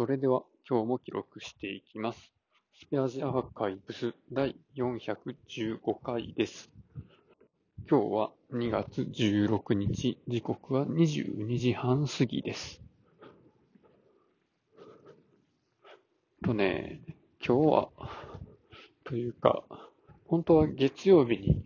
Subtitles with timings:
[0.00, 2.32] それでは今日も記録していきます。
[2.72, 6.70] スペアジアーカイブス第415回です。
[7.86, 12.80] 今日は2月16日、時刻は22時半過ぎです。
[16.42, 17.02] とね、
[17.46, 17.88] 今日は、
[19.04, 19.62] というか、
[20.24, 21.62] 本当は月曜日に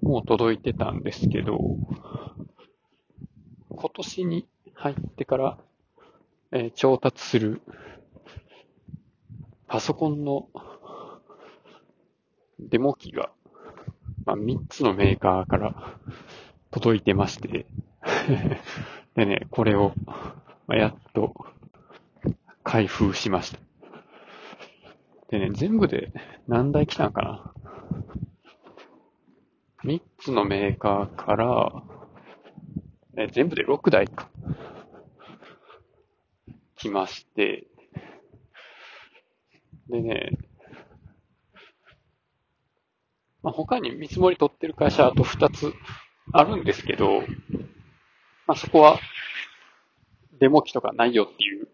[0.00, 1.58] もう届いてたんですけど、
[3.68, 5.58] 今年に入ってから、
[6.50, 7.60] えー調達する
[9.66, 10.48] パソコンの
[12.58, 13.30] デモ機が、
[14.24, 15.98] まあ、3つのメーカーから
[16.70, 17.66] 届いてまして、
[19.14, 19.92] でね、これを、
[20.66, 21.34] まあやっと
[22.64, 23.58] 開封しました。
[25.28, 26.12] でね、全部で
[26.46, 27.52] 何台来たんかな
[29.84, 31.82] ?3 つのメーカーから、
[33.18, 34.30] え全部で6台か。
[36.78, 37.66] 来まして、
[39.88, 40.38] でね、
[43.42, 45.72] まあ、他に見積もり取ってる会社あと2つ
[46.32, 47.20] あるんですけど、
[48.46, 48.98] まあ、そこは
[50.38, 51.68] デモ機とかないよっていう、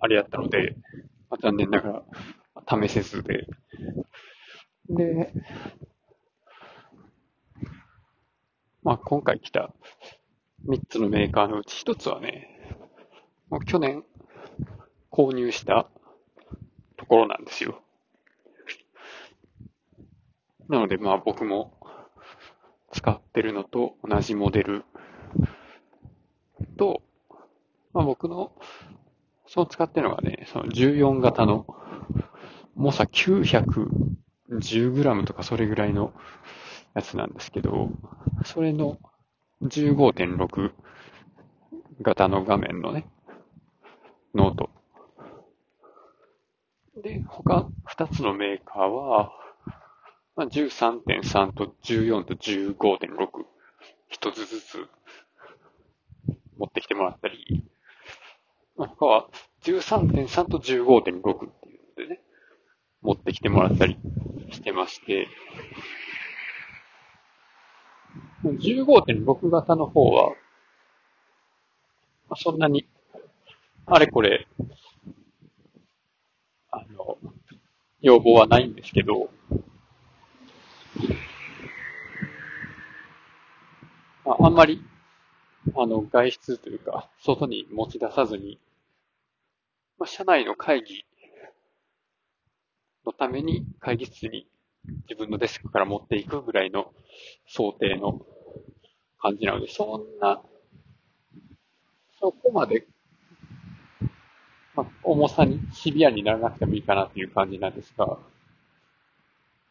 [0.00, 0.76] あれやったので、
[1.28, 2.02] まあ、残念なが
[2.68, 3.46] ら試せずで。
[4.88, 5.32] で、
[8.82, 9.74] まあ、今回来た
[10.68, 12.55] 3つのメーカーのうち1つはね、
[13.48, 14.02] もう去年
[15.10, 15.88] 購入した
[16.96, 17.80] ところなんですよ。
[20.68, 21.78] なのでまあ僕も
[22.92, 24.84] 使ってるのと同じモデル
[26.76, 27.02] と、
[27.92, 28.52] まあ僕の
[29.46, 31.66] その使ってるのがね、その14型の
[32.74, 36.12] 重さ 910g とかそれぐらいの
[36.94, 37.90] やつなんですけど、
[38.44, 38.98] それの
[39.62, 40.72] 15.6
[42.02, 43.06] 型の画面のね、
[44.36, 44.70] ノート。
[47.02, 49.32] で、他2つのメーカーは、
[50.36, 53.08] まあ、13.3と14と15.6、
[54.08, 54.86] 一つずつ
[56.58, 57.64] 持ってきてもらったり、
[58.76, 59.28] まあ、他は
[59.62, 62.20] 13.3と15.6っていうのでね、
[63.00, 63.98] 持ってきてもらったり
[64.52, 65.28] してまして、
[68.44, 70.30] 15.6型の方は、
[72.28, 72.86] まあ、そんなに
[73.88, 74.48] あれこれ、
[76.72, 77.18] あの、
[78.00, 79.30] 要望はないんですけど、
[84.24, 84.82] あ、あんまり、
[85.76, 88.58] あの、外出というか、外に持ち出さずに、
[89.98, 91.04] まあ、社内の会議
[93.06, 94.48] のために会議室に
[95.08, 96.92] 自分のデスクから持っていくぐらいの
[97.46, 98.20] 想定の
[99.20, 100.42] 感じなので、そんな、
[102.18, 102.88] そこまで
[104.76, 108.18] まあ、重さにシビアにならなくてもいいかなっていう感じなんですが、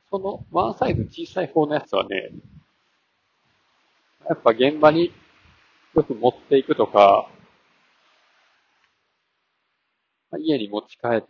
[0.09, 2.31] そのワンサイズ小さい方のやつはね、
[4.27, 5.13] やっぱ現場に
[5.93, 7.29] よく持っていくとか、
[10.31, 11.23] ま家に持ち帰っ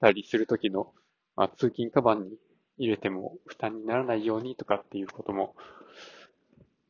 [0.00, 0.92] たりするときの、
[1.36, 2.36] まあ、通勤カバンに
[2.78, 5.54] 入れても負担にならないようにとかっていうことも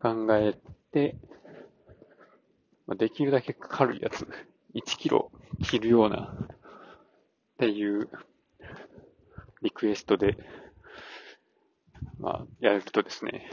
[0.00, 0.54] 考え
[0.92, 1.16] て、
[2.86, 4.26] ま、できるだけ軽いやつ、
[4.76, 5.32] 1キロ
[5.62, 6.46] 切るようなっ
[7.58, 8.10] ていう
[9.62, 10.36] リクエストで、
[12.18, 13.50] まあ、やるとですね、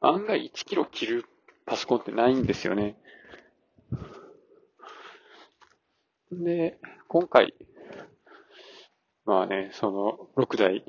[0.00, 1.24] 案外1キロ切る
[1.64, 2.96] パソコンってないんですよね。
[6.30, 6.78] で、
[7.08, 7.54] 今回、
[9.24, 10.84] まあね、その6台、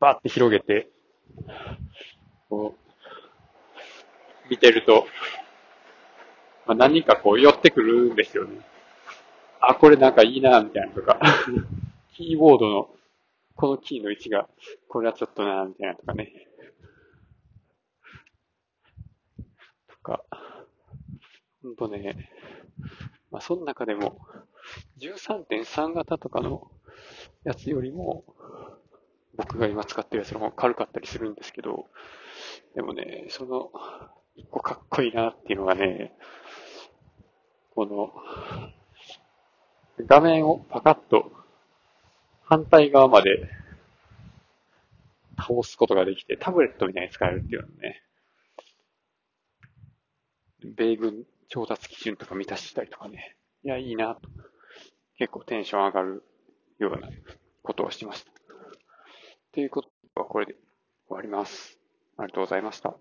[0.00, 0.90] バーって広げて、
[2.48, 5.06] こう、見てると、
[6.66, 8.60] まあ、何かこう寄ってくるんですよね。
[9.60, 11.20] あ、これなんかいいな、みたいなとか。
[12.14, 12.94] キーボードの
[13.56, 14.48] このキーの位置が、
[14.88, 16.32] これはちょっとな、みたいなとかね。
[19.88, 20.24] とか、
[21.62, 22.30] ほんとね、
[23.30, 24.18] まあその中でも、
[24.98, 26.70] 13.3型とかの
[27.44, 28.24] やつよりも、
[29.36, 31.86] 僕が今使ってるやつの方が軽かったりするんですけど、
[32.74, 33.70] でもね、その、
[34.36, 36.12] 一個かっこいいなっていうのがね、
[37.74, 38.12] この、
[40.06, 41.32] 画面をパカッと
[42.42, 43.48] 反対側まで
[45.36, 48.02] 倒すことができて、タブレットみたいに使えるっていうのね。
[50.76, 53.36] 米軍調達基準とか満たしたりとかね。
[53.64, 54.28] いや、いいなと。
[55.18, 56.24] 結構テンション上がる
[56.78, 57.08] ような
[57.62, 58.32] ことをしました。
[59.52, 60.54] ということはこれで
[61.08, 61.78] 終わります。
[62.16, 62.94] ありがとうございました。